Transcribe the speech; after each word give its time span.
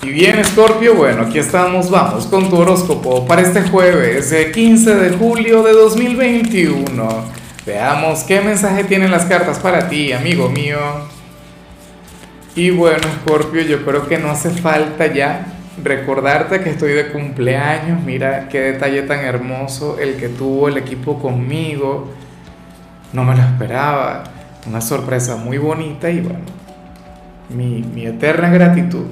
Y 0.00 0.10
bien, 0.10 0.44
Scorpio, 0.44 0.94
bueno, 0.94 1.22
aquí 1.22 1.40
estamos, 1.40 1.90
vamos 1.90 2.26
con 2.26 2.48
tu 2.48 2.56
horóscopo 2.56 3.26
para 3.26 3.42
este 3.42 3.62
jueves, 3.62 4.32
15 4.54 4.94
de 4.94 5.16
julio 5.16 5.64
de 5.64 5.72
2021. 5.72 7.08
Veamos 7.66 8.22
qué 8.22 8.40
mensaje 8.40 8.84
tienen 8.84 9.10
las 9.10 9.24
cartas 9.24 9.58
para 9.58 9.88
ti, 9.88 10.12
amigo 10.12 10.48
mío. 10.50 10.78
Y 12.54 12.70
bueno, 12.70 13.02
Scorpio, 13.22 13.62
yo 13.62 13.84
creo 13.84 14.06
que 14.06 14.18
no 14.18 14.30
hace 14.30 14.50
falta 14.50 15.12
ya 15.12 15.46
recordarte 15.82 16.60
que 16.60 16.70
estoy 16.70 16.92
de 16.92 17.08
cumpleaños. 17.08 18.00
Mira 18.00 18.48
qué 18.48 18.60
detalle 18.60 19.02
tan 19.02 19.24
hermoso 19.24 19.98
el 19.98 20.14
que 20.14 20.28
tuvo 20.28 20.68
el 20.68 20.76
equipo 20.76 21.18
conmigo. 21.18 22.08
No 23.12 23.24
me 23.24 23.34
lo 23.34 23.42
esperaba. 23.42 24.22
Una 24.64 24.80
sorpresa 24.80 25.34
muy 25.34 25.58
bonita 25.58 26.08
y 26.08 26.20
bueno, 26.20 26.40
mi, 27.48 27.82
mi 27.82 28.06
eterna 28.06 28.48
gratitud 28.48 29.06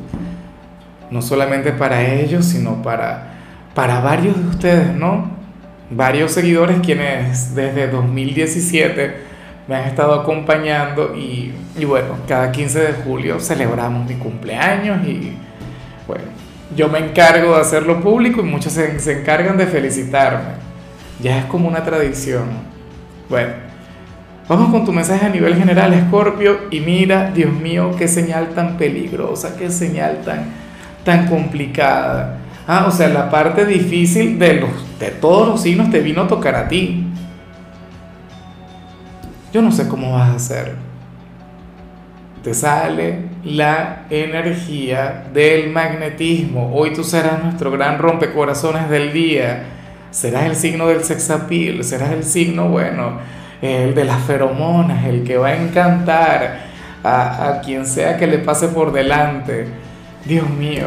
no 1.10 1.22
solamente 1.22 1.72
para 1.72 2.04
ellos, 2.04 2.44
sino 2.44 2.82
para, 2.82 3.34
para 3.74 4.00
varios 4.00 4.36
de 4.36 4.48
ustedes, 4.48 4.94
¿no? 4.94 5.30
Varios 5.90 6.32
seguidores 6.32 6.80
quienes 6.80 7.54
desde 7.54 7.88
2017 7.88 9.26
me 9.68 9.76
han 9.76 9.84
estado 9.84 10.14
acompañando 10.14 11.14
y, 11.16 11.52
y, 11.76 11.84
bueno, 11.84 12.16
cada 12.26 12.52
15 12.52 12.80
de 12.80 12.92
julio 13.04 13.40
celebramos 13.40 14.08
mi 14.08 14.14
cumpleaños 14.14 15.06
y 15.06 15.32
bueno, 16.06 16.24
yo 16.76 16.88
me 16.88 16.98
encargo 16.98 17.54
de 17.54 17.60
hacerlo 17.60 18.00
público 18.00 18.40
y 18.40 18.44
muchos 18.44 18.72
se, 18.72 18.98
se 19.00 19.20
encargan 19.20 19.56
de 19.56 19.66
felicitarme. 19.66 20.66
Ya 21.20 21.38
es 21.38 21.44
como 21.46 21.68
una 21.68 21.82
tradición. 21.82 22.44
Bueno, 23.28 23.54
vamos 24.48 24.70
con 24.70 24.84
tu 24.84 24.92
mensaje 24.92 25.26
a 25.26 25.28
nivel 25.28 25.56
general, 25.56 25.94
Scorpio, 26.08 26.58
y 26.70 26.80
mira, 26.80 27.30
Dios 27.32 27.52
mío, 27.52 27.90
qué 27.98 28.06
señal 28.06 28.50
tan 28.50 28.76
peligrosa, 28.76 29.56
qué 29.56 29.70
señal 29.70 30.22
tan 30.24 30.65
tan 31.06 31.28
complicada. 31.28 32.38
Ah, 32.66 32.86
o 32.88 32.90
sea, 32.90 33.08
la 33.08 33.30
parte 33.30 33.64
difícil 33.64 34.40
de, 34.40 34.54
los, 34.54 34.98
de 34.98 35.12
todos 35.12 35.46
los 35.46 35.62
signos 35.62 35.88
te 35.88 36.00
vino 36.00 36.22
a 36.22 36.28
tocar 36.28 36.56
a 36.56 36.66
ti. 36.66 37.06
Yo 39.52 39.62
no 39.62 39.70
sé 39.70 39.86
cómo 39.86 40.14
vas 40.14 40.30
a 40.30 40.34
hacer. 40.34 40.74
Te 42.42 42.52
sale 42.52 43.20
la 43.44 44.06
energía 44.10 45.28
del 45.32 45.70
magnetismo. 45.70 46.72
Hoy 46.74 46.92
tú 46.92 47.04
serás 47.04 47.42
nuestro 47.42 47.70
gran 47.70 47.98
rompecorazones 47.98 48.90
del 48.90 49.12
día. 49.12 49.62
Serás 50.10 50.44
el 50.46 50.56
signo 50.56 50.88
del 50.88 51.04
sexapil, 51.04 51.84
serás 51.84 52.10
el 52.10 52.24
signo, 52.24 52.68
bueno, 52.68 53.18
el 53.62 53.94
de 53.94 54.04
las 54.04 54.24
feromonas, 54.24 55.04
el 55.04 55.22
que 55.22 55.36
va 55.36 55.48
a 55.48 55.56
encantar 55.56 56.62
a, 57.04 57.48
a 57.48 57.60
quien 57.60 57.86
sea 57.86 58.16
que 58.16 58.26
le 58.26 58.38
pase 58.38 58.68
por 58.68 58.92
delante 58.92 59.85
Dios 60.26 60.50
mío, 60.50 60.86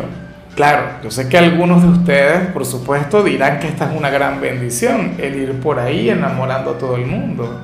claro, 0.55 0.83
yo 1.01 1.09
sé 1.11 1.29
que 1.29 1.37
algunos 1.37 1.81
de 1.81 1.89
ustedes, 1.89 2.47
por 2.47 2.65
supuesto, 2.65 3.23
dirán 3.23 3.59
que 3.59 3.67
esta 3.67 3.89
es 3.89 3.97
una 3.97 4.09
gran 4.09 4.41
bendición, 4.41 5.13
el 5.17 5.35
ir 5.35 5.53
por 5.61 5.79
ahí 5.79 6.09
enamorando 6.09 6.71
a 6.71 6.77
todo 6.77 6.97
el 6.97 7.05
mundo. 7.05 7.61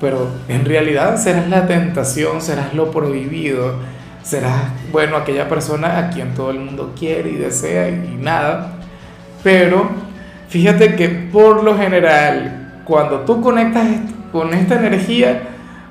Pero 0.00 0.30
en 0.48 0.64
realidad 0.64 1.16
serás 1.18 1.48
la 1.48 1.66
tentación, 1.66 2.40
serás 2.40 2.72
lo 2.72 2.90
prohibido, 2.90 3.74
serás, 4.22 4.62
bueno, 4.90 5.16
aquella 5.16 5.48
persona 5.48 5.98
a 5.98 6.10
quien 6.10 6.34
todo 6.34 6.50
el 6.50 6.60
mundo 6.60 6.94
quiere 6.98 7.30
y 7.30 7.36
desea 7.36 7.88
y 7.90 8.16
nada. 8.18 8.72
Pero 9.42 9.90
fíjate 10.48 10.96
que 10.96 11.08
por 11.08 11.62
lo 11.62 11.76
general, 11.76 12.80
cuando 12.84 13.20
tú 13.20 13.42
conectas 13.42 13.86
con 14.32 14.54
esta 14.54 14.76
energía, 14.76 15.42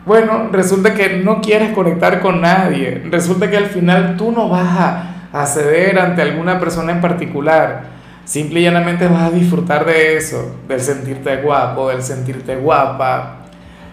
bueno, 0.06 0.50
resulta 0.52 0.94
que 0.94 1.18
no 1.18 1.42
quieres 1.42 1.72
conectar 1.74 2.22
con 2.22 2.40
nadie. 2.40 3.02
Resulta 3.10 3.50
que 3.50 3.58
al 3.58 3.66
final 3.66 4.16
tú 4.18 4.32
no 4.32 4.50
vas 4.50 5.12
a, 5.34 5.46
ceder 5.48 6.00
ante 6.00 6.22
alguna 6.22 6.60
persona 6.60 6.92
en 6.92 7.02
particular. 7.02 7.96
Simple 8.24 8.60
y 8.60 8.64
llanamente 8.64 9.08
vas 9.08 9.24
a 9.24 9.32
disfrutar 9.32 9.86
de 9.86 10.16
eso, 10.16 10.58
del 10.68 10.80
sentirte 10.80 11.38
guapo, 11.38 11.90
del 11.90 12.04
sentirte 12.04 12.56
guapa, 12.56 13.46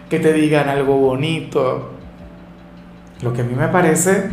que 0.09 0.21
te 0.21 0.33
digan 0.33 0.69
algo 0.69 0.97
bonito. 0.99 1.93
Lo 3.23 3.33
que 3.33 3.41
a 3.41 3.45
mí 3.45 3.55
me 3.55 3.69
parece 3.69 4.31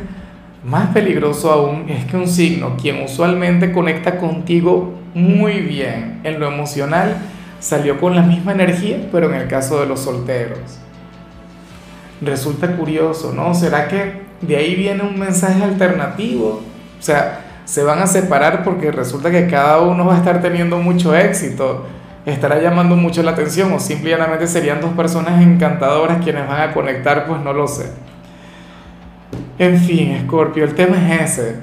más 0.64 0.90
peligroso 0.90 1.52
aún 1.52 1.90
es 1.90 2.06
que 2.06 2.18
un 2.18 2.28
signo, 2.28 2.76
quien 2.76 3.02
usualmente 3.02 3.72
conecta 3.72 4.18
contigo 4.18 5.00
muy 5.14 5.62
bien 5.62 6.20
en 6.24 6.40
lo 6.40 6.48
emocional, 6.48 7.16
salió 7.60 8.00
con 8.00 8.16
la 8.16 8.22
misma 8.22 8.52
energía, 8.52 8.98
pero 9.12 9.30
en 9.30 9.36
el 9.36 9.48
caso 9.48 9.80
de 9.80 9.88
los 9.88 10.02
solteros 10.02 10.80
resulta 12.22 12.76
curioso, 12.76 13.34
¿no? 13.34 13.54
¿Será 13.54 13.88
que 13.88 14.22
de 14.42 14.56
ahí 14.56 14.76
viene 14.76 15.04
un 15.04 15.18
mensaje 15.18 15.64
alternativo? 15.64 16.62
O 17.00 17.02
sea, 17.02 17.46
se 17.66 17.84
van 17.84 18.00
a 18.00 18.08
separar 18.08 18.64
porque 18.64 18.92
resulta 18.92 19.30
que 19.32 19.48
cada 19.48 19.82
uno 19.82 20.06
va 20.06 20.16
a 20.16 20.18
estar 20.18 20.42
teniendo 20.42 20.78
mucho 20.78 21.16
éxito, 21.16 21.86
estará 22.26 22.60
llamando 22.62 22.96
mucho 22.96 23.24
la 23.24 23.32
atención 23.32 23.72
o 23.74 23.80
simplemente 23.80 24.48
serían 24.48 24.82
dos 24.82 24.94
personas 24.94 25.42
encantadoras 25.42 26.24
quienes 26.24 26.48
van 26.48 26.70
a 26.70 26.74
conectar, 26.74 27.28
pues 27.28 27.42
no 27.42 27.54
lo 27.54 27.68
sé. 27.68 27.92
En 29.58 29.78
fin, 29.78 30.18
Scorpio, 30.26 30.64
el 30.64 30.74
tema 30.74 30.98
es 30.98 31.38
ese. 31.38 31.56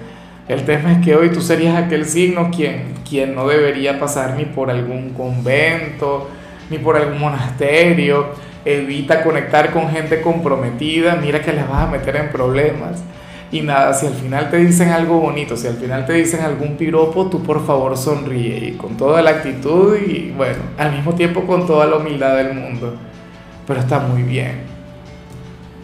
El 0.49 0.65
tema 0.65 0.93
es 0.93 1.05
que 1.05 1.17
hoy 1.17 1.31
tú 1.31 1.41
serías 1.41 1.77
aquel 1.77 2.05
signo 2.05 2.50
quien, 2.55 2.94
quien 3.09 3.34
no 3.34 3.49
debería 3.49 3.99
pasar 3.99 4.37
ni 4.37 4.44
por 4.44 4.71
algún 4.71 5.11
convento, 5.11 6.31
ni 6.71 6.78
por 6.78 6.97
algún 6.97 7.19
monasterio, 7.19 8.28
evita 8.66 9.22
conectar 9.22 9.71
con 9.71 9.88
gente 9.88 10.21
comprometida, 10.21 11.15
mira 11.16 11.41
que 11.41 11.53
les 11.53 11.66
vas 11.66 11.84
a 11.84 11.91
meter 11.91 12.16
en 12.16 12.31
problemas. 12.31 13.03
Y 13.53 13.60
nada, 13.60 13.94
si 13.94 14.06
al 14.06 14.15
final 14.15 14.50
te 14.50 14.56
dicen 14.56 14.88
algo 14.88 15.21
bonito, 15.21 15.56
si 15.56 15.69
al 15.69 15.77
final 15.77 16.04
te 16.04 16.15
dicen 16.15 16.41
algún 16.41 16.76
piropo, 16.76 17.31
tú 17.31 17.44
por 17.44 17.65
favor 17.65 17.97
sonríe 17.97 18.71
y 18.71 18.72
con 18.72 18.97
toda 18.97 19.22
la 19.22 19.31
actitud 19.31 19.97
y 19.97 20.32
bueno, 20.37 20.59
al 20.76 20.93
mismo 20.93 21.15
tiempo 21.15 21.47
con 21.47 21.65
toda 21.65 21.87
la 21.87 21.97
humildad 21.97 22.37
del 22.37 22.55
mundo. 22.55 22.97
Pero 23.66 23.81
está 23.81 24.00
muy 24.00 24.22
bien. 24.22 24.62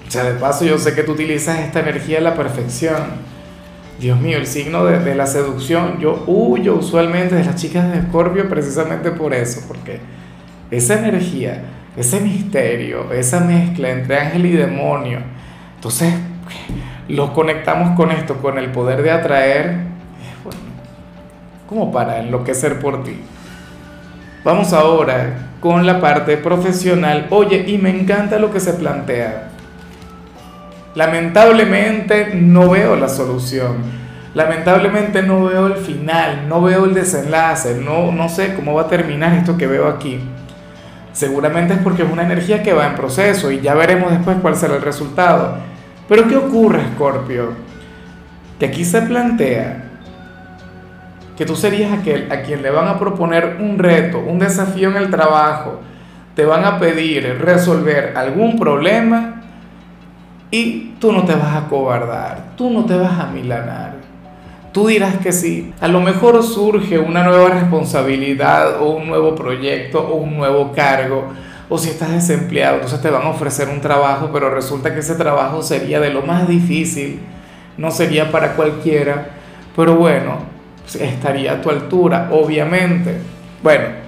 O 0.07 0.11
sea, 0.11 0.25
de 0.25 0.33
paso 0.33 0.65
yo 0.65 0.77
sé 0.77 0.95
que 0.95 1.05
tú 1.05 1.13
utilizas 1.13 1.61
esta 1.61 1.81
energía 1.81 2.19
a 2.19 2.21
la 2.21 2.35
perfección. 2.35 3.33
Dios 4.01 4.21
mío, 4.21 4.39
el 4.39 4.49
signo 4.49 4.85
de, 4.85 4.99
de 4.99 5.15
la 5.15 5.27
seducción, 5.27 6.01
yo 6.01 6.25
huyo 6.27 6.75
usualmente 6.75 7.37
de 7.37 7.45
las 7.45 7.55
chicas 7.55 7.93
de 7.93 8.01
Escorpio 8.01 8.49
precisamente 8.49 9.13
por 9.13 9.33
eso, 9.33 9.63
porque 9.69 10.01
esa 10.73 10.99
energía 10.99 11.63
ese 11.97 12.21
misterio, 12.21 13.13
esa 13.13 13.41
mezcla 13.41 13.91
entre 13.91 14.19
ángel 14.19 14.47
y 14.47 14.53
demonio. 14.53 15.19
Entonces, 15.75 16.15
lo 17.09 17.33
conectamos 17.33 17.97
con 17.97 18.11
esto, 18.11 18.37
con 18.39 18.59
el 18.59 18.71
poder 18.71 19.03
de 19.03 19.11
atraer, 19.11 19.77
bueno, 20.43 20.61
como 21.69 21.93
para 21.93 22.21
enloquecer 22.21 22.79
por 22.79 23.05
ti. 23.05 23.17
Vamos 24.45 24.73
ahora 24.73 25.51
con 25.61 25.87
la 25.87 26.01
parte 26.01 26.37
profesional. 26.37 27.27
Oye, 27.31 27.65
y 27.69 27.79
me 27.79 27.91
encanta 27.91 28.39
lo 28.39 28.51
que 28.51 28.61
se 28.61 28.73
plantea. 28.73 29.51
Lamentablemente 30.95 32.35
no 32.35 32.71
veo 32.71 32.97
la 32.97 33.09
solución. 33.09 34.03
Lamentablemente 34.35 35.23
no 35.23 35.45
veo 35.45 35.67
el 35.67 35.77
final, 35.77 36.49
no 36.49 36.63
veo 36.63 36.87
el 36.87 36.95
desenlace, 36.95 37.75
no, 37.75 38.11
no 38.13 38.31
sé 38.31 38.55
cómo 38.55 38.75
va 38.75 38.83
a 38.83 38.89
terminar 38.89 39.35
esto 39.35 39.59
que 39.59 39.67
veo 39.67 39.87
aquí. 39.89 40.21
Seguramente 41.13 41.75
es 41.75 41.81
porque 41.81 42.03
es 42.03 42.11
una 42.11 42.23
energía 42.23 42.63
que 42.63 42.73
va 42.73 42.87
en 42.87 42.95
proceso 42.95 43.51
y 43.51 43.61
ya 43.61 43.75
veremos 43.75 44.11
después 44.11 44.39
cuál 44.41 44.57
será 44.57 44.77
el 44.77 44.83
resultado. 44.83 45.57
Pero 46.09 46.27
¿qué 46.29 46.37
ocurre, 46.37 46.81
Scorpio? 46.95 47.51
Que 48.59 48.67
aquí 48.67 48.85
se 48.85 49.03
plantea 49.03 49.85
que 51.37 51.47
tú 51.47 51.57
serías 51.57 51.93
aquel 51.93 52.31
a 52.31 52.43
quien 52.43 52.63
le 52.63 52.71
van 52.71 52.89
a 52.89 52.99
proponer 52.99 53.57
un 53.61 53.79
reto, 53.79 54.21
un 54.21 54.39
desafío 54.39 54.91
en 54.91 54.97
el 54.97 55.11
trabajo, 55.11 55.81
te 56.35 56.45
van 56.45 56.65
a 56.65 56.79
pedir 56.79 57.39
resolver 57.41 58.13
algún 58.17 58.59
problema 58.59 59.43
y 60.51 60.95
tú 61.01 61.13
no 61.13 61.25
te 61.25 61.35
vas 61.35 61.57
a 61.57 61.69
cobardar, 61.69 62.53
tú 62.57 62.71
no 62.71 62.85
te 62.85 62.97
vas 62.97 63.19
a 63.19 63.27
milanar. 63.27 64.02
Tú 64.73 64.87
dirás 64.87 65.19
que 65.19 65.33
sí. 65.33 65.73
A 65.81 65.89
lo 65.89 66.01
mejor 66.01 66.43
surge 66.43 66.99
una 66.99 67.25
nueva 67.25 67.51
responsabilidad 67.51 68.81
o 68.81 68.91
un 68.93 69.07
nuevo 69.07 69.35
proyecto 69.35 70.01
o 70.01 70.17
un 70.17 70.37
nuevo 70.37 70.73
cargo. 70.73 71.27
O 71.69 71.79
si 71.79 71.91
estás 71.91 72.11
desempleado, 72.11 72.77
entonces 72.77 73.01
te 73.01 73.11
van 73.11 73.23
a 73.23 73.31
ofrecer 73.31 73.69
un 73.69 73.81
trabajo, 73.81 74.31
pero 74.33 74.51
resulta 74.51 74.93
que 74.93 75.01
ese 75.01 75.15
trabajo 75.15 75.63
sería 75.63 76.01
de 76.01 76.11
lo 76.11 76.23
más 76.23 76.49
difícil. 76.49 77.21
No 77.77 77.91
sería 77.91 78.31
para 78.31 78.55
cualquiera. 78.55 79.29
Pero 79.77 79.97
bueno, 79.97 80.39
estaría 80.99 81.53
a 81.53 81.61
tu 81.61 81.71
altura, 81.71 82.29
obviamente. 82.33 83.19
Bueno, 83.63 84.03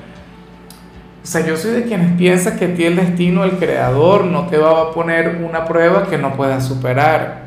o 1.22 1.26
sea, 1.26 1.46
yo 1.46 1.56
soy 1.56 1.72
de 1.72 1.84
quienes 1.84 2.12
piensan 2.18 2.58
que 2.58 2.66
a 2.66 2.74
ti 2.74 2.84
el 2.84 2.96
destino, 2.96 3.44
el 3.44 3.52
creador, 3.52 4.24
no 4.24 4.46
te 4.46 4.58
va 4.58 4.82
a 4.82 4.90
poner 4.92 5.40
una 5.42 5.64
prueba 5.64 6.06
que 6.06 6.18
no 6.18 6.34
puedas 6.34 6.66
superar. 6.66 7.43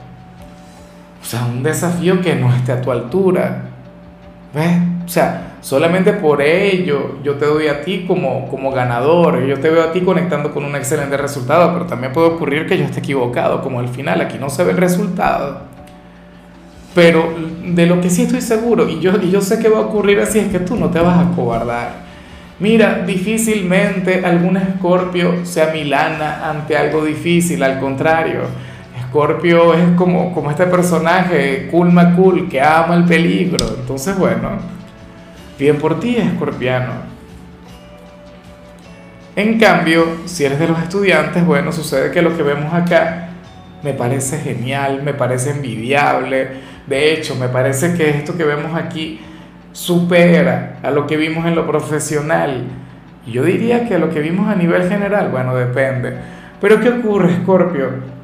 O 1.22 1.25
sea, 1.25 1.46
un 1.46 1.64
desafío 1.64 2.22
que 2.22 2.36
no 2.36 2.54
esté 2.54 2.72
a 2.72 2.81
tu 2.81 2.92
altura. 2.92 3.64
¿Ves? 4.54 4.78
O 5.06 5.10
sea, 5.10 5.58
solamente 5.62 6.14
por 6.14 6.42
ello 6.42 7.18
yo 7.24 7.36
te 7.36 7.46
doy 7.46 7.68
a 7.68 7.81
ti 7.81 8.06
como, 8.08 8.48
como 8.50 8.72
ganador, 8.72 9.46
yo 9.46 9.60
te 9.60 9.69
veo 9.69 9.84
a 9.84 9.92
ti 9.92 10.02
conectando 10.02 10.54
con 10.54 10.66
un 10.66 10.75
excelente 10.75 11.18
resultado, 11.18 11.74
pero 11.74 11.86
también 11.86 12.12
puede 12.12 12.28
ocurrir 12.28 12.68
que 12.68 12.78
yo 12.78 12.86
esté 12.86 13.00
equivocado, 13.00 13.62
como 13.62 13.80
al 13.80 13.88
final 13.88 14.22
aquí 14.22 14.38
no 14.40 14.50
se 14.50 14.64
ve 14.64 14.72
el 14.72 14.78
resultado. 14.78 15.62
Pero 16.94 17.34
de 17.64 17.86
lo 17.86 18.02
que 18.02 18.10
sí 18.10 18.24
estoy 18.24 18.42
seguro, 18.42 18.90
y 18.90 19.00
yo, 19.00 19.14
y 19.22 19.30
yo 19.30 19.42
sé 19.42 19.60
que 19.60 19.69
va 19.69 19.78
a 19.78 19.81
ocurrir 19.81 20.19
así, 20.19 20.40
es 20.40 20.48
que 20.48 20.60
tú 20.60 20.75
no 20.75 20.90
te 20.90 21.00
vas 21.00 21.25
a 21.25 21.31
cobardar. 21.36 22.08
Mira, 22.60 23.04
difícilmente 23.06 24.25
algún 24.25 24.58
escorpio 24.58 25.46
se 25.46 25.62
amilana 25.62 26.50
ante 26.50 26.75
algo 26.75 27.06
difícil, 27.06 27.62
al 27.62 27.80
contrario. 27.80 28.42
Escorpio 29.07 29.74
es 29.74 29.95
como, 29.95 30.33
como 30.33 30.51
este 30.51 30.65
personaje, 30.65 31.69
cool 31.71 31.94
cool, 32.15 32.50
que 32.50 32.62
ama 32.62 32.94
el 32.95 33.06
peligro. 33.06 33.65
Entonces, 33.80 34.18
bueno, 34.18 34.50
bien 35.57 35.77
por 35.77 36.00
ti, 36.00 36.18
escorpiano. 36.18 36.92
En 39.36 39.57
cambio, 39.57 40.06
si 40.25 40.44
eres 40.44 40.59
de 40.59 40.68
los 40.68 40.80
estudiantes, 40.80 41.45
bueno, 41.45 41.71
sucede 41.71 42.12
que 42.12 42.21
lo 42.21 42.36
que 42.36 42.44
vemos 42.44 42.74
acá 42.74 43.30
me 43.81 43.94
parece 43.94 44.39
genial, 44.39 45.04
me 45.04 45.13
parece 45.13 45.51
envidiable. 45.51 46.50
De 46.86 47.13
hecho, 47.13 47.36
me 47.36 47.48
parece 47.48 47.94
que 47.94 48.09
esto 48.09 48.36
que 48.36 48.44
vemos 48.44 48.75
aquí 48.75 49.21
supera 49.71 50.80
a 50.83 50.92
lo 50.92 51.07
que 51.07 51.15
vimos 51.15 51.45
en 51.45 51.56
lo 51.56 51.65
profesional. 51.65 52.65
Yo 53.25 53.44
diría 53.44 53.88
que 53.88 54.00
lo 54.00 54.09
que 54.09 54.19
vimos 54.19 54.50
a 54.50 54.56
nivel 54.56 54.89
general, 54.89 55.30
bueno, 55.30 55.56
depende. 55.56 56.13
Pero 56.59 56.81
¿qué 56.81 56.89
ocurre, 56.89 57.36
Scorpio? 57.44 58.17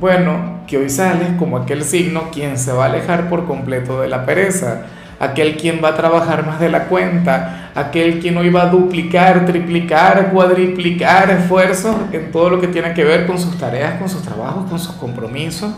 Bueno, 0.00 0.60
que 0.66 0.78
hoy 0.78 0.90
sales 0.90 1.28
como 1.38 1.56
aquel 1.56 1.84
signo 1.84 2.30
quien 2.30 2.58
se 2.58 2.72
va 2.72 2.84
a 2.84 2.88
alejar 2.88 3.28
por 3.28 3.46
completo 3.46 4.00
de 4.00 4.08
la 4.08 4.24
pereza, 4.24 4.82
aquel 5.18 5.56
quien 5.56 5.80
va 5.82 5.90
a 5.90 5.96
trabajar 5.96 6.46
más 6.46 6.60
de 6.60 6.70
la 6.70 6.84
cuenta, 6.84 7.70
aquel 7.74 8.20
quien 8.20 8.36
hoy 8.36 8.50
va 8.50 8.62
a 8.62 8.66
duplicar, 8.66 9.46
triplicar, 9.46 10.30
cuadriplicar 10.30 11.30
esfuerzos 11.30 11.96
en 12.12 12.30
todo 12.30 12.50
lo 12.50 12.60
que 12.60 12.68
tiene 12.68 12.94
que 12.94 13.04
ver 13.04 13.26
con 13.26 13.38
sus 13.38 13.58
tareas, 13.58 13.98
con 13.98 14.08
sus 14.08 14.22
trabajos, 14.22 14.68
con 14.68 14.78
sus 14.78 14.94
compromisos. 14.94 15.72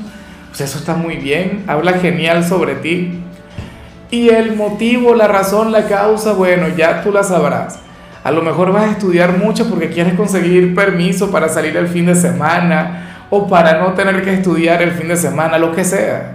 Pues 0.49 0.60
eso 0.60 0.78
está 0.78 0.94
muy 0.94 1.16
bien, 1.16 1.64
habla 1.66 1.94
genial 1.94 2.44
sobre 2.44 2.75
ti. 2.76 3.20
Y 4.10 4.28
el 4.28 4.54
motivo, 4.54 5.14
la 5.14 5.26
razón, 5.26 5.72
la 5.72 5.88
causa, 5.88 6.34
bueno, 6.34 6.69
ya 6.76 7.02
tú 7.02 7.10
la 7.10 7.22
sabrás. 7.22 7.78
A 8.22 8.31
lo 8.31 8.43
mejor 8.43 8.72
vas 8.72 8.84
a 8.84 8.90
estudiar 8.93 9.38
mucho 9.38 9.69
porque 9.69 9.88
quieres 9.90 10.14
conseguir 10.14 10.75
permiso 10.75 11.31
para 11.31 11.49
salir 11.49 11.76
el 11.76 11.88
fin 11.88 12.06
de 12.06 12.14
semana 12.14 13.08
o 13.34 13.49
para 13.49 13.79
no 13.79 13.94
tener 13.94 14.23
que 14.23 14.34
estudiar 14.34 14.82
el 14.82 14.90
fin 14.90 15.08
de 15.08 15.17
semana, 15.17 15.56
lo 15.56 15.73
que 15.73 15.84
sea. 15.84 16.34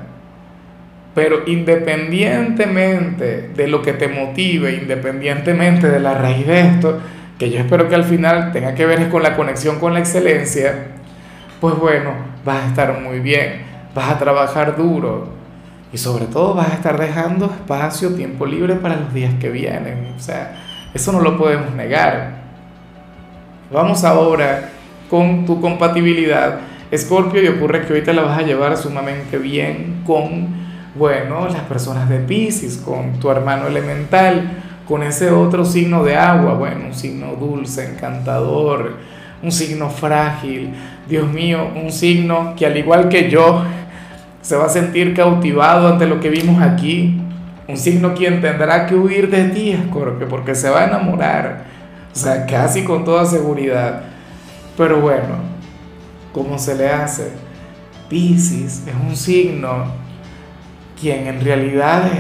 Pero 1.14 1.44
independientemente 1.46 3.52
de 3.56 3.68
lo 3.68 3.84
que 3.84 3.94
te 3.94 4.08
motive, 4.08 4.74
independientemente 4.74 5.90
de 5.90 6.00
la 6.00 6.16
raíz 6.16 6.48
de 6.48 6.62
esto, 6.62 7.00
que 7.38 7.52
yo 7.52 7.60
espero 7.60 7.88
que 7.88 7.94
al 7.94 8.04
final 8.04 8.52
tenga 8.52 8.74
que 8.74 8.88
ver 8.88 9.10
con 9.10 9.22
la 9.22 9.36
conexión 9.36 9.78
con 9.78 9.94
la 9.94 10.00
excelencia, 10.00 10.88
pues 11.62 11.76
bueno, 11.76 12.14
vas 12.44 12.64
a 12.64 12.68
estar 12.70 13.00
muy 13.00 13.20
bien, 13.20 13.62
vas 13.94 14.10
a 14.10 14.18
trabajar 14.18 14.76
duro, 14.76 15.28
y 15.94 16.00
sobre 16.00 16.26
todo 16.26 16.56
vas 16.56 16.72
a 16.72 16.74
estar 16.74 17.00
dejando 17.00 17.46
espacio, 17.46 18.16
tiempo 18.16 18.48
libre 18.48 18.74
para 18.74 18.96
los 18.96 19.14
días 19.14 19.36
que 19.40 19.52
vienen. 19.52 20.16
O 20.18 20.20
sea, 20.20 20.64
eso 20.96 21.12
no 21.12 21.22
lo 21.22 21.38
podemos 21.38 21.76
negar. 21.76 22.38
Vamos 23.72 24.04
ahora 24.04 24.72
con 25.12 25.46
tu 25.46 25.62
compatibilidad. 25.62 26.60
Escorpio, 26.92 27.44
y 27.44 27.48
ocurre 27.48 27.86
que 27.86 28.02
te 28.02 28.14
la 28.14 28.24
vas 28.24 28.40
a 28.40 28.44
llevar 28.44 28.78
sumamente 28.78 29.38
bien 29.38 30.04
con, 30.06 30.48
bueno, 30.96 31.48
las 31.50 31.64
personas 31.64 32.10
de 32.10 32.20
Pisces, 32.20 32.78
con 32.78 33.20
tu 33.20 33.30
hermano 33.30 33.68
elemental, 33.68 34.50
con 34.88 35.04
ese 35.04 35.32
otro 35.32 35.66
signo 35.66 36.04
de 36.04 36.16
agua, 36.16 36.54
bueno, 36.54 36.86
un 36.88 36.94
signo 36.94 37.36
dulce, 37.36 37.92
encantador, 37.92 38.96
un 39.44 39.52
signo 39.52 39.90
frágil, 39.90 40.74
Dios 41.08 41.32
mío, 41.32 41.70
un 41.76 41.92
signo 41.92 42.54
que 42.56 42.66
al 42.66 42.78
igual 42.78 43.10
que 43.10 43.30
yo, 43.30 43.64
se 44.48 44.56
va 44.56 44.68
a 44.68 44.70
sentir 44.70 45.14
cautivado 45.14 45.90
ante 45.90 46.06
lo 46.06 46.22
que 46.22 46.30
vimos 46.30 46.62
aquí. 46.62 47.20
Un 47.68 47.76
signo 47.76 48.14
quien 48.14 48.40
tendrá 48.40 48.86
que 48.86 48.96
huir 48.96 49.30
de 49.30 49.50
ti, 49.50 49.72
Escorpio, 49.72 50.30
porque 50.30 50.56
se 50.56 50.70
va 50.70 50.84
a 50.84 50.86
enamorar. 50.86 51.66
O 52.14 52.18
sea, 52.18 52.46
casi 52.46 52.86
con 52.86 53.04
toda 53.04 53.26
seguridad. 53.26 54.04
Pero 54.78 55.02
bueno, 55.02 55.36
¿cómo 56.38 56.60
se 56.60 56.76
le 56.76 56.88
hace? 56.88 57.32
Pisces 58.08 58.84
es 58.86 58.94
un 59.08 59.16
signo 59.16 59.86
quien 61.00 61.26
en 61.26 61.44
realidad 61.44 62.12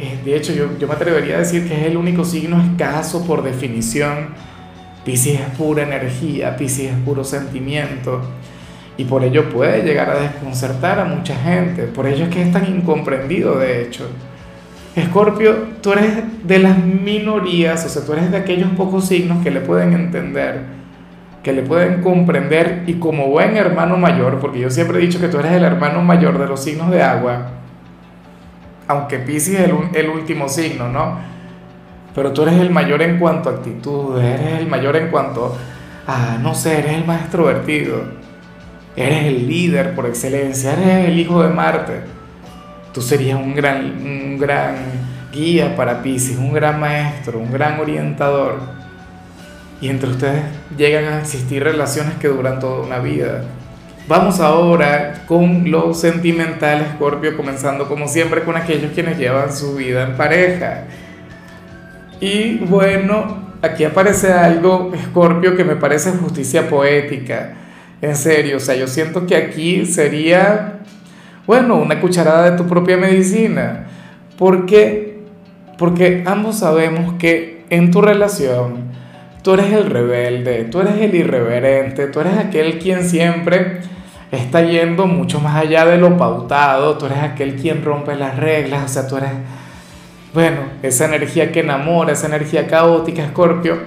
es, 0.00 0.24
de 0.24 0.36
hecho 0.36 0.52
yo, 0.52 0.78
yo 0.78 0.86
me 0.86 0.94
atrevería 0.94 1.36
a 1.36 1.38
decir 1.40 1.66
que 1.66 1.74
es 1.74 1.86
el 1.86 1.96
único 1.96 2.24
signo 2.24 2.62
escaso 2.62 3.26
por 3.26 3.42
definición. 3.42 4.28
Pisces 5.04 5.40
es 5.40 5.56
pura 5.56 5.82
energía, 5.82 6.56
Pisces 6.56 6.92
es 6.92 6.98
puro 7.04 7.24
sentimiento 7.24 8.22
y 8.96 9.04
por 9.04 9.24
ello 9.24 9.48
puede 9.48 9.82
llegar 9.82 10.10
a 10.10 10.20
desconcertar 10.20 11.00
a 11.00 11.04
mucha 11.04 11.36
gente. 11.36 11.82
Por 11.84 12.06
ello 12.06 12.26
es 12.26 12.30
que 12.30 12.42
es 12.42 12.52
tan 12.52 12.64
incomprendido, 12.66 13.58
de 13.58 13.82
hecho. 13.82 14.08
Escorpio, 14.94 15.54
tú 15.80 15.92
eres 15.92 16.12
de 16.44 16.58
las 16.60 16.78
minorías, 16.78 17.84
o 17.84 17.88
sea, 17.88 18.04
tú 18.04 18.12
eres 18.12 18.30
de 18.30 18.36
aquellos 18.36 18.70
pocos 18.70 19.06
signos 19.06 19.42
que 19.42 19.50
le 19.50 19.60
pueden 19.60 19.92
entender, 19.94 20.77
que 21.48 21.54
le 21.54 21.62
pueden 21.62 22.02
comprender 22.02 22.82
y 22.86 22.94
como 22.98 23.28
buen 23.28 23.56
hermano 23.56 23.96
mayor, 23.96 24.38
porque 24.38 24.60
yo 24.60 24.68
siempre 24.68 24.98
he 24.98 25.00
dicho 25.00 25.18
que 25.18 25.28
tú 25.28 25.38
eres 25.38 25.52
el 25.52 25.64
hermano 25.64 26.02
mayor 26.02 26.38
de 26.38 26.46
los 26.46 26.62
signos 26.62 26.90
de 26.90 27.02
agua, 27.02 27.52
aunque 28.86 29.18
Pisces 29.18 29.60
es 29.60 29.70
el, 29.70 29.74
el 29.94 30.10
último 30.10 30.46
signo, 30.46 30.90
¿no? 30.90 31.18
Pero 32.14 32.34
tú 32.34 32.42
eres 32.42 32.56
el 32.56 32.68
mayor 32.68 33.00
en 33.00 33.18
cuanto 33.18 33.48
a 33.48 33.52
actitud, 33.52 34.22
eres 34.22 34.60
el 34.60 34.66
mayor 34.66 34.96
en 34.96 35.08
cuanto 35.08 35.56
a, 36.06 36.36
no 36.38 36.54
sé, 36.54 36.80
eres 36.80 36.92
el 36.92 37.06
más 37.06 37.22
extrovertido 37.22 38.18
Eres 38.94 39.24
el 39.24 39.48
líder 39.48 39.94
por 39.94 40.04
excelencia, 40.04 40.74
eres 40.74 41.08
el 41.08 41.18
hijo 41.18 41.42
de 41.42 41.48
Marte. 41.48 42.02
Tú 42.92 43.00
serías 43.00 43.40
un 43.40 43.54
gran, 43.54 44.02
un 44.02 44.36
gran 44.38 44.74
guía 45.32 45.74
para 45.76 46.02
Pisces, 46.02 46.36
un 46.36 46.52
gran 46.52 46.78
maestro, 46.78 47.38
un 47.38 47.50
gran 47.50 47.80
orientador. 47.80 48.60
Y 49.80 49.88
entre 49.88 50.10
ustedes 50.10 50.42
llegan 50.76 51.04
a 51.04 51.20
existir 51.20 51.62
relaciones 51.62 52.14
que 52.14 52.28
duran 52.28 52.58
toda 52.58 52.84
una 52.84 52.98
vida. 52.98 53.44
Vamos 54.08 54.40
ahora 54.40 55.24
con 55.26 55.70
lo 55.70 55.94
sentimental, 55.94 56.94
Scorpio, 56.94 57.36
comenzando 57.36 57.88
como 57.88 58.08
siempre 58.08 58.42
con 58.42 58.56
aquellos 58.56 58.92
quienes 58.92 59.18
llevan 59.18 59.52
su 59.52 59.76
vida 59.76 60.02
en 60.02 60.16
pareja. 60.16 60.84
Y 62.20 62.56
bueno, 62.58 63.52
aquí 63.62 63.84
aparece 63.84 64.32
algo, 64.32 64.92
Scorpio, 65.10 65.56
que 65.56 65.64
me 65.64 65.76
parece 65.76 66.10
justicia 66.12 66.68
poética 66.68 67.54
en 68.00 68.14
serio, 68.14 68.58
o 68.58 68.60
sea, 68.60 68.76
yo 68.76 68.86
siento 68.86 69.26
que 69.26 69.34
aquí 69.34 69.84
sería, 69.84 70.80
bueno, 71.46 71.76
una 71.76 72.00
cucharada 72.00 72.50
de 72.50 72.56
tu 72.56 72.66
propia 72.68 72.96
medicina. 72.96 73.86
¿Por 74.36 74.66
qué? 74.66 75.18
Porque 75.78 76.22
ambos 76.24 76.60
sabemos 76.60 77.14
que 77.18 77.64
en 77.70 77.90
tu 77.90 78.00
relación 78.00 78.92
tú 79.42 79.54
eres 79.54 79.72
el 79.72 79.90
rebelde, 79.90 80.64
tú 80.64 80.80
eres 80.80 81.00
el 81.00 81.14
irreverente, 81.14 82.06
tú 82.06 82.20
eres 82.20 82.36
aquel 82.36 82.78
quien 82.78 83.08
siempre 83.08 83.80
está 84.30 84.62
yendo 84.62 85.06
mucho 85.06 85.40
más 85.40 85.56
allá 85.56 85.84
de 85.86 85.98
lo 85.98 86.16
pautado, 86.16 86.98
tú 86.98 87.06
eres 87.06 87.18
aquel 87.18 87.56
quien 87.56 87.84
rompe 87.84 88.14
las 88.14 88.36
reglas, 88.36 88.84
o 88.84 88.88
sea, 88.88 89.06
tú 89.06 89.16
eres, 89.16 89.30
bueno, 90.34 90.58
esa 90.82 91.06
energía 91.06 91.50
que 91.50 91.60
enamora, 91.60 92.12
esa 92.12 92.26
energía 92.26 92.66
caótica, 92.66 93.24
Escorpio, 93.24 93.78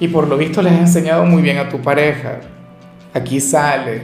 y 0.00 0.08
por 0.08 0.28
lo 0.28 0.36
visto 0.36 0.62
les 0.62 0.74
has 0.74 0.80
enseñado 0.80 1.24
muy 1.24 1.42
bien 1.42 1.58
a 1.58 1.68
tu 1.68 1.80
pareja. 1.80 2.40
Aquí 3.14 3.40
sale 3.40 4.02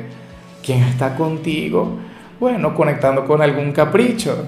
quien 0.64 0.82
está 0.82 1.14
contigo, 1.14 1.98
bueno, 2.40 2.74
conectando 2.74 3.24
con 3.26 3.42
algún 3.42 3.72
capricho, 3.72 4.46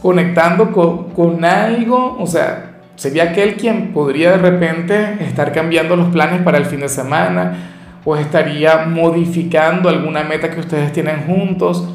conectando 0.00 0.72
con, 0.72 1.44
algo, 1.44 2.16
o 2.18 2.26
sea, 2.26 2.67
sería 2.98 3.30
aquel 3.30 3.54
quien 3.54 3.92
podría 3.92 4.32
de 4.32 4.38
repente 4.38 5.18
estar 5.20 5.52
cambiando 5.52 5.94
los 5.94 6.08
planes 6.08 6.42
para 6.42 6.58
el 6.58 6.66
fin 6.66 6.80
de 6.80 6.88
semana 6.88 8.00
o 8.04 8.16
estaría 8.16 8.86
modificando 8.86 9.88
alguna 9.88 10.24
meta 10.24 10.50
que 10.50 10.58
ustedes 10.58 10.92
tienen 10.92 11.20
juntos 11.24 11.88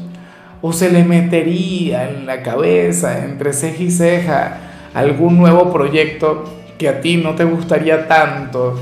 o 0.62 0.72
se 0.72 0.90
le 0.90 1.04
metería 1.04 2.08
en 2.08 2.24
la 2.24 2.42
cabeza, 2.42 3.22
entre 3.22 3.52
ceja 3.52 3.82
y 3.82 3.90
ceja, 3.90 4.56
algún 4.94 5.36
nuevo 5.36 5.70
proyecto 5.70 6.44
que 6.78 6.88
a 6.88 7.02
ti 7.02 7.18
no 7.18 7.34
te 7.34 7.44
gustaría 7.44 8.08
tanto 8.08 8.80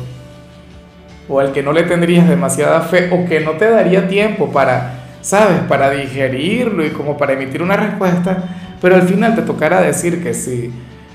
o 1.28 1.40
al 1.40 1.50
que 1.50 1.64
no 1.64 1.72
le 1.72 1.82
tendrías 1.82 2.28
demasiada 2.28 2.82
fe 2.82 3.10
o 3.10 3.28
que 3.28 3.40
no 3.40 3.52
te 3.52 3.68
daría 3.68 4.06
tiempo 4.06 4.52
para, 4.52 4.94
¿sabes?, 5.22 5.58
para 5.68 5.90
digerirlo 5.90 6.86
y 6.86 6.90
como 6.90 7.16
para 7.16 7.32
emitir 7.32 7.62
una 7.62 7.76
respuesta, 7.76 8.44
pero 8.80 8.94
al 8.94 9.02
final 9.02 9.34
te 9.34 9.42
tocará 9.42 9.80
decir 9.80 10.22
que 10.22 10.34
sí, 10.34 10.72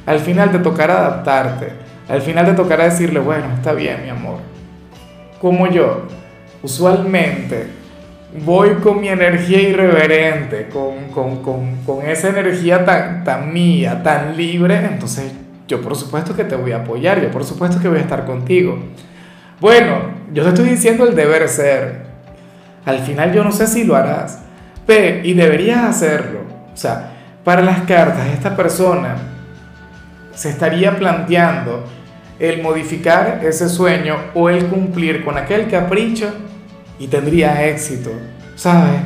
al 0.08 0.20
final 0.20 0.52
te 0.52 0.60
tocará 0.60 1.00
adaptarte, 1.00 1.68
al 2.08 2.22
final 2.22 2.46
te 2.46 2.54
tocará 2.54 2.86
decirle, 2.86 3.20
bueno, 3.20 3.44
está 3.54 3.74
bien, 3.74 4.04
mi 4.04 4.10
amor. 4.10 4.40
Como 5.42 5.68
yo, 5.68 6.08
usualmente 6.64 7.68
voy 8.46 8.76
con 8.76 9.02
mi 9.02 9.10
energía 9.10 9.62
irreverente, 9.62 10.70
con, 10.70 11.10
con, 11.14 11.44
con, 11.44 11.84
con 11.86 12.06
esa 12.06 12.30
energía 12.30 12.86
tan, 12.86 13.26
tan 13.26 13.52
mía, 13.52 14.02
tan 14.02 14.38
libre, 14.38 14.78
entonces 14.78 15.34
yo 15.68 15.82
por 15.82 15.98
supuesto 15.98 16.34
que 16.34 16.46
te 16.46 16.56
voy 16.56 16.72
a 16.72 16.78
apoyar, 16.78 17.22
yo 17.22 17.30
por 17.30 17.44
supuesto 17.44 17.82
que 17.82 17.90
voy 17.90 17.98
a 17.98 18.02
estar 18.02 18.26
contigo. 18.26 18.80
Bueno, 19.60 19.98
yo 20.32 20.44
te 20.44 20.50
estoy 20.50 20.70
diciendo 20.70 21.06
el 21.06 21.16
deber 21.16 21.50
ser. 21.50 22.08
Al 22.86 23.00
final 23.00 23.34
yo 23.34 23.44
no 23.44 23.52
sé 23.52 23.68
si 23.68 23.84
lo 23.84 23.98
harás, 23.98 24.40
pero, 24.86 25.28
y 25.28 25.34
deberías 25.34 25.84
hacerlo. 25.84 26.40
O 26.74 26.78
sea, 26.78 27.12
para 27.44 27.62
las 27.62 27.82
cartas, 27.82 28.28
esta 28.28 28.56
persona 28.56 29.37
se 30.38 30.52
estaría 30.52 30.96
planteando 30.98 31.84
el 32.38 32.62
modificar 32.62 33.42
ese 33.44 33.68
sueño 33.68 34.18
o 34.36 34.50
el 34.50 34.68
cumplir 34.68 35.26
con 35.26 35.36
aquel 35.36 35.68
capricho 35.68 36.32
y 37.00 37.08
tendría 37.08 37.66
éxito, 37.66 38.12
¿sabes? 38.56 39.02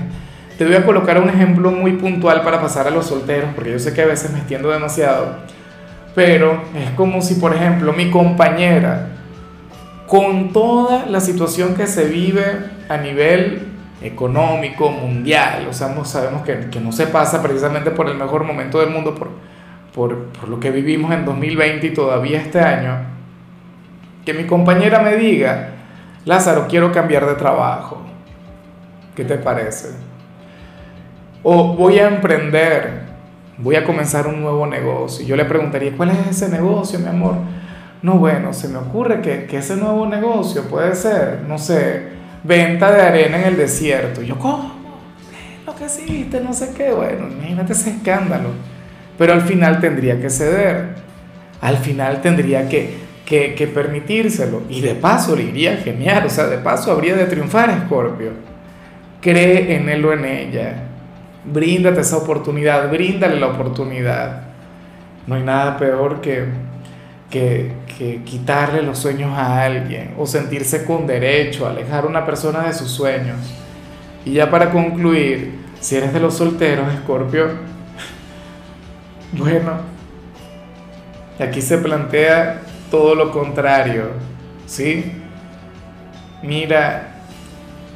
Te 0.57 0.65
voy 0.65 0.75
a 0.75 0.85
colocar 0.85 1.21
un 1.21 1.29
ejemplo 1.29 1.71
muy 1.71 1.93
puntual 1.93 2.41
para 2.41 2.59
pasar 2.59 2.85
a 2.85 2.89
los 2.89 3.05
solteros, 3.05 3.51
porque 3.55 3.71
yo 3.71 3.79
sé 3.79 3.93
que 3.93 4.01
a 4.01 4.07
veces 4.07 4.31
me 4.31 4.39
extiendo 4.39 4.69
demasiado, 4.69 5.37
pero 6.13 6.63
es 6.75 6.89
como 6.91 7.21
si, 7.21 7.35
por 7.35 7.55
ejemplo, 7.55 7.93
mi 7.93 8.11
compañera, 8.11 9.07
con 10.07 10.51
toda 10.51 11.05
la 11.05 11.21
situación 11.21 11.75
que 11.75 11.87
se 11.87 12.09
vive 12.09 12.43
a 12.89 12.97
nivel 12.97 13.69
económico, 14.01 14.91
mundial, 14.91 15.67
o 15.69 15.73
sea, 15.73 15.95
sabemos 16.03 16.41
que, 16.41 16.69
que 16.69 16.81
no 16.81 16.91
se 16.91 17.07
pasa 17.07 17.41
precisamente 17.41 17.89
por 17.89 18.09
el 18.09 18.17
mejor 18.17 18.43
momento 18.43 18.81
del 18.81 18.89
mundo, 18.89 19.15
por, 19.15 19.29
por, 19.93 20.27
por 20.27 20.49
lo 20.49 20.59
que 20.59 20.71
vivimos 20.71 21.11
en 21.11 21.25
2020 21.25 21.87
y 21.87 21.93
todavía 21.93 22.39
este 22.39 22.59
año, 22.59 22.97
que 24.25 24.33
mi 24.33 24.45
compañera 24.45 24.99
me 24.99 25.15
diga, 25.15 25.69
Lázaro, 26.25 26.67
quiero 26.67 26.91
cambiar 26.91 27.25
de 27.25 27.35
trabajo. 27.35 28.01
¿Qué 29.15 29.25
te 29.25 29.37
parece? 29.37 29.89
O 31.43 31.75
voy 31.75 31.99
a 31.99 32.07
emprender, 32.07 33.01
voy 33.57 33.75
a 33.75 33.83
comenzar 33.83 34.27
un 34.27 34.41
nuevo 34.41 34.65
negocio. 34.67 35.25
Yo 35.25 35.35
le 35.35 35.45
preguntaría, 35.45 35.95
¿cuál 35.97 36.11
es 36.11 36.27
ese 36.29 36.49
negocio, 36.49 36.99
mi 36.99 37.07
amor? 37.07 37.35
No, 38.01 38.15
bueno, 38.15 38.53
se 38.53 38.67
me 38.67 38.77
ocurre 38.77 39.21
que, 39.21 39.45
que 39.45 39.57
ese 39.57 39.75
nuevo 39.75 40.05
negocio 40.05 40.63
puede 40.63 40.95
ser, 40.95 41.41
no 41.47 41.57
sé, 41.57 42.09
venta 42.43 42.91
de 42.91 43.01
arena 43.01 43.39
en 43.39 43.45
el 43.45 43.57
desierto. 43.57 44.21
yo, 44.21 44.37
¿cómo? 44.37 44.71
Lo 45.65 45.75
que 45.75 45.85
viste, 46.03 46.41
no 46.41 46.53
sé 46.53 46.73
qué. 46.75 46.91
Bueno, 46.91 47.27
imagínate 47.27 47.73
ese 47.73 47.91
escándalo. 47.91 48.49
Pero 49.21 49.33
al 49.33 49.41
final 49.41 49.79
tendría 49.79 50.19
que 50.19 50.31
ceder. 50.31 50.95
Al 51.61 51.77
final 51.77 52.21
tendría 52.23 52.67
que, 52.67 52.95
que, 53.23 53.69
permitírselo. 53.71 54.63
Y 54.67 54.81
de 54.81 54.95
paso 54.95 55.35
le 55.35 55.43
iría 55.43 55.77
genial. 55.77 56.25
O 56.25 56.29
sea, 56.31 56.47
de 56.47 56.57
paso 56.57 56.91
habría 56.91 57.15
de 57.15 57.25
triunfar 57.27 57.83
Scorpio. 57.85 58.31
Cree 59.21 59.75
en 59.75 59.89
él 59.89 60.03
o 60.05 60.13
en 60.13 60.25
ella. 60.25 60.73
Bríndate 61.45 62.01
esa 62.01 62.17
oportunidad. 62.17 62.89
Bríndale 62.89 63.39
la 63.39 63.49
oportunidad. 63.49 64.41
No 65.27 65.35
hay 65.35 65.43
nada 65.43 65.77
peor 65.77 66.19
que, 66.19 66.45
que, 67.29 67.73
que, 67.95 68.23
quitarle 68.23 68.81
los 68.81 68.97
sueños 68.97 69.37
a 69.37 69.63
alguien 69.63 70.15
o 70.17 70.25
sentirse 70.25 70.83
con 70.83 71.05
derecho, 71.05 71.67
alejar 71.67 72.05
a 72.05 72.07
una 72.07 72.25
persona 72.25 72.63
de 72.63 72.73
sus 72.73 72.89
sueños. 72.89 73.37
Y 74.25 74.33
ya 74.33 74.49
para 74.49 74.71
concluir, 74.71 75.59
si 75.79 75.95
eres 75.95 76.11
de 76.11 76.19
los 76.19 76.33
solteros, 76.33 76.91
Escorpio, 76.91 77.69
bueno, 79.33 79.73
aquí 81.39 81.61
se 81.61 81.77
plantea 81.77 82.61
todo 82.89 83.15
lo 83.15 83.31
contrario, 83.31 84.09
¿sí? 84.65 85.11
Mira, 86.43 87.11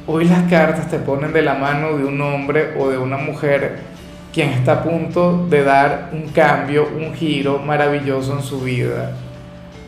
hoy 0.06 0.24
las 0.24 0.44
cartas 0.44 0.88
te 0.88 0.98
ponen 0.98 1.32
de 1.32 1.42
la 1.42 1.54
mano 1.54 1.96
de 1.96 2.04
un 2.04 2.20
hombre 2.20 2.74
o 2.78 2.88
de 2.88 2.98
una 2.98 3.16
mujer 3.16 3.80
quien 4.32 4.50
está 4.50 4.72
a 4.72 4.82
punto 4.82 5.46
de 5.48 5.64
dar 5.64 6.10
un 6.12 6.28
cambio, 6.28 6.86
un 6.94 7.14
giro 7.14 7.58
maravilloso 7.58 8.34
en 8.34 8.42
su 8.42 8.60
vida. 8.60 9.12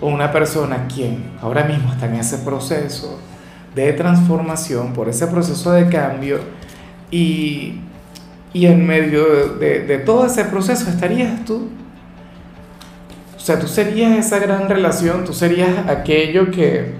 O 0.00 0.08
una 0.08 0.32
persona 0.32 0.86
quien 0.92 1.32
ahora 1.42 1.64
mismo 1.64 1.92
está 1.92 2.06
en 2.06 2.14
ese 2.14 2.38
proceso 2.38 3.20
de 3.74 3.92
transformación, 3.92 4.92
por 4.92 5.08
ese 5.08 5.26
proceso 5.26 5.72
de 5.72 5.88
cambio 5.88 6.38
y, 7.10 7.80
y 8.52 8.66
en 8.66 8.86
medio 8.86 9.56
de, 9.58 10.02
todo 10.04 10.26
ese 10.26 10.44
proceso 10.44 10.88
estarías 10.88 11.44
tú. 11.44 11.68
O 13.36 13.40
sea, 13.40 13.58
tú 13.58 13.66
serías 13.66 14.18
esa 14.18 14.38
gran 14.38 14.68
relación, 14.68 15.24
tú 15.24 15.32
serías 15.32 15.86
aquello 15.88 16.50
que, 16.50 16.92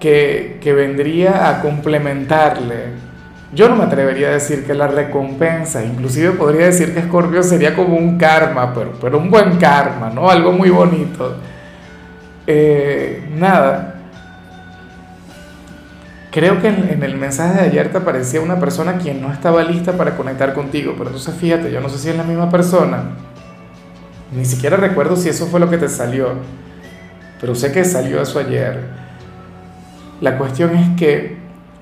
que, 0.00 0.58
que 0.60 0.72
vendría 0.72 1.48
a 1.48 1.60
complementarle. 1.60 3.06
Yo 3.52 3.68
no 3.68 3.76
me 3.76 3.84
atrevería 3.84 4.28
a 4.28 4.32
decir 4.32 4.64
que 4.66 4.74
la 4.74 4.88
recompensa, 4.88 5.84
inclusive 5.84 6.32
podría 6.32 6.66
decir 6.66 6.92
que 6.94 7.02
Scorpio 7.02 7.42
sería 7.42 7.74
como 7.74 7.96
un 7.96 8.18
karma, 8.18 8.74
pero, 8.74 8.92
pero 9.00 9.18
un 9.18 9.30
buen 9.30 9.56
karma, 9.56 10.10
¿no? 10.10 10.28
Algo 10.28 10.52
muy 10.52 10.70
bonito. 10.70 11.36
Eh, 12.46 13.28
nada, 13.36 13.95
Creo 16.36 16.60
que 16.60 16.68
en, 16.68 17.02
el 17.02 17.16
mensaje 17.16 17.62
de 17.62 17.68
ayer 17.70 17.90
te 17.90 17.96
aparecía 17.96 18.42
una 18.42 18.60
persona 18.60 18.98
quien 18.98 19.22
no 19.22 19.32
estaba 19.32 19.62
lista 19.62 19.96
para 19.96 20.18
conectar 20.18 20.52
contigo, 20.52 20.92
pero 20.92 21.08
entonces 21.08 21.34
fíjate, 21.34 21.72
yo 21.72 21.80
no 21.80 21.88
sé 21.88 21.96
si 21.96 22.10
es 22.10 22.16
la 22.18 22.24
misma 22.24 22.50
persona. 22.50 23.04
Ni 24.36 24.44
siquiera 24.44 24.76
recuerdo 24.76 25.16
si 25.16 25.30
eso 25.30 25.46
fue 25.46 25.60
lo 25.60 25.70
que 25.70 25.78
te 25.78 25.88
salió, 25.88 26.32
pero 27.40 27.54
sé 27.54 27.72
que 27.72 27.86
salió 27.86 28.20
eso 28.20 28.38
ayer. 28.38 28.80
La 30.20 30.36
cuestión 30.36 30.76
es 30.76 30.94
que 30.98 31.38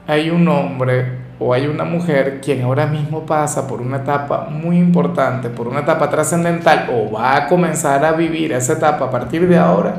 hay 0.06 0.30
un 0.30 0.46
hombre 0.46 1.18
o 1.40 1.52
hay 1.52 1.66
una 1.66 1.82
mujer 1.82 2.40
quien 2.40 2.62
ahora 2.62 2.86
mismo 2.86 3.26
pasa 3.26 3.66
por 3.66 3.80
una 3.80 3.96
etapa 3.96 4.46
muy 4.50 4.78
importante, 4.78 5.48
por 5.48 5.66
una 5.66 5.80
etapa 5.80 6.08
trascendental 6.08 6.90
o 6.92 7.10
va 7.10 7.34
a 7.34 7.48
comenzar 7.48 8.04
a 8.04 8.12
vivir 8.12 8.52
esa 8.52 8.74
etapa 8.74 9.06
a 9.06 9.10
partir 9.10 9.48
de 9.48 9.58
ahora 9.58 9.96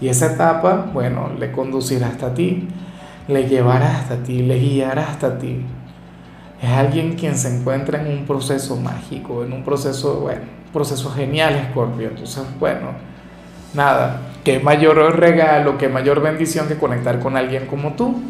y 0.00 0.06
esa 0.06 0.26
etapa, 0.26 0.86
bueno, 0.94 1.32
le 1.36 1.50
conducirá 1.50 2.06
hasta 2.06 2.32
ti 2.32 2.68
le 3.30 3.48
llevará 3.48 3.98
hasta 3.98 4.22
ti, 4.22 4.42
le 4.42 4.58
guiará 4.58 5.08
hasta 5.08 5.38
ti. 5.38 5.64
Es 6.62 6.70
alguien 6.70 7.14
quien 7.14 7.36
se 7.36 7.56
encuentra 7.56 8.00
en 8.00 8.18
un 8.18 8.26
proceso 8.26 8.76
mágico, 8.76 9.44
en 9.44 9.52
un 9.52 9.64
proceso, 9.64 10.20
bueno, 10.20 10.42
proceso 10.72 11.10
genial, 11.10 11.68
Scorpio. 11.70 12.08
Entonces, 12.08 12.42
bueno, 12.58 12.88
nada, 13.72 14.20
qué 14.44 14.60
mayor 14.60 15.18
regalo, 15.18 15.78
qué 15.78 15.88
mayor 15.88 16.20
bendición 16.20 16.68
que 16.68 16.76
conectar 16.76 17.18
con 17.20 17.36
alguien 17.36 17.66
como 17.66 17.94
tú. 17.94 18.20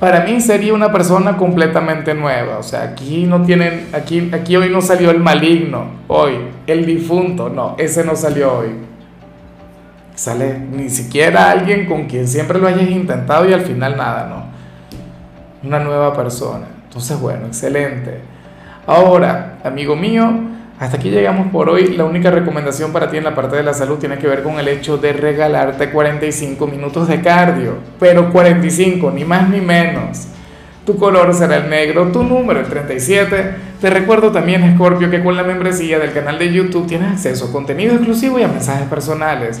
Para 0.00 0.24
mí 0.24 0.40
sería 0.40 0.74
una 0.74 0.90
persona 0.90 1.36
completamente 1.36 2.14
nueva, 2.14 2.58
o 2.58 2.62
sea, 2.62 2.82
aquí 2.82 3.24
no 3.24 3.42
tienen, 3.42 3.88
aquí, 3.92 4.28
aquí 4.32 4.56
hoy 4.56 4.68
no 4.68 4.80
salió 4.82 5.10
el 5.10 5.20
maligno, 5.20 5.86
hoy, 6.08 6.34
el 6.66 6.84
difunto, 6.84 7.48
no, 7.48 7.76
ese 7.78 8.04
no 8.04 8.16
salió 8.16 8.58
hoy 8.58 8.93
sale 10.14 10.58
ni 10.58 10.90
siquiera 10.90 11.50
alguien 11.50 11.86
con 11.86 12.06
quien 12.06 12.28
siempre 12.28 12.58
lo 12.58 12.68
hayas 12.68 12.88
intentado 12.88 13.48
y 13.48 13.52
al 13.52 13.62
final 13.62 13.96
nada, 13.96 14.26
¿no? 14.28 15.68
Una 15.68 15.78
nueva 15.80 16.14
persona. 16.14 16.66
Entonces, 16.84 17.18
bueno, 17.18 17.46
excelente. 17.46 18.20
Ahora, 18.86 19.58
amigo 19.64 19.96
mío, 19.96 20.30
hasta 20.78 20.98
aquí 20.98 21.10
llegamos 21.10 21.50
por 21.50 21.68
hoy. 21.68 21.96
La 21.96 22.04
única 22.04 22.30
recomendación 22.30 22.92
para 22.92 23.10
ti 23.10 23.16
en 23.16 23.24
la 23.24 23.34
parte 23.34 23.56
de 23.56 23.62
la 23.62 23.74
salud 23.74 23.98
tiene 23.98 24.18
que 24.18 24.28
ver 24.28 24.42
con 24.42 24.58
el 24.58 24.68
hecho 24.68 24.98
de 24.98 25.12
regalarte 25.12 25.90
45 25.90 26.66
minutos 26.66 27.08
de 27.08 27.20
cardio, 27.20 27.78
pero 27.98 28.30
45, 28.30 29.10
ni 29.10 29.24
más 29.24 29.48
ni 29.48 29.60
menos. 29.60 30.28
Tu 30.84 30.96
color 30.98 31.32
será 31.32 31.56
el 31.56 31.70
negro, 31.70 32.12
tu 32.12 32.22
número 32.22 32.60
el 32.60 32.66
37. 32.66 33.54
Te 33.80 33.90
recuerdo 33.90 34.30
también, 34.30 34.74
Scorpio, 34.74 35.10
que 35.10 35.24
con 35.24 35.34
la 35.34 35.42
membresía 35.42 35.98
del 35.98 36.12
canal 36.12 36.38
de 36.38 36.52
YouTube 36.52 36.86
tienes 36.86 37.12
acceso 37.12 37.46
a 37.46 37.52
contenido 37.52 37.94
exclusivo 37.94 38.38
y 38.38 38.42
a 38.42 38.48
mensajes 38.48 38.86
personales 38.86 39.60